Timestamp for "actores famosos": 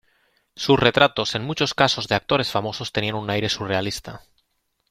2.15-2.91